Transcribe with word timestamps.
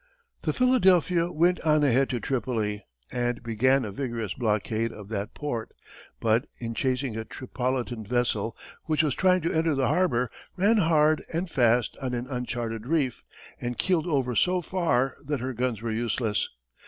The 0.41 0.51
Philadelphia 0.51 1.31
went 1.31 1.61
on 1.61 1.83
ahead 1.83 2.09
to 2.09 2.19
Tripoli 2.19 2.83
and 3.11 3.43
began 3.43 3.85
a 3.85 3.91
vigorous 3.91 4.33
blockade 4.33 4.91
of 4.91 5.09
that 5.09 5.35
port, 5.35 5.69
but, 6.19 6.47
in 6.57 6.73
chasing 6.73 7.15
a 7.15 7.23
Tripolitan 7.23 8.07
vessel 8.07 8.57
which 8.85 9.03
was 9.03 9.13
trying 9.13 9.41
to 9.41 9.53
enter 9.53 9.75
the 9.75 9.89
harbor, 9.89 10.31
ran 10.57 10.77
hard 10.77 11.23
and 11.31 11.51
fast 11.51 11.95
on 12.01 12.15
an 12.15 12.25
uncharted 12.25 12.87
reef, 12.87 13.21
and 13.59 13.77
keeled 13.77 14.07
over 14.07 14.33
so 14.33 14.59
far 14.59 15.17
that 15.23 15.39
her 15.39 15.53
guns 15.53 15.83
were 15.83 15.91
useless. 15.91 16.49